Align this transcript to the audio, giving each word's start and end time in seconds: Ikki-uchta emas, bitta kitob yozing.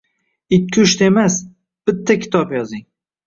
Ikki-uchta 0.55 1.09
emas, 1.09 1.37
bitta 1.91 2.17
kitob 2.25 2.57
yozing. 2.59 2.85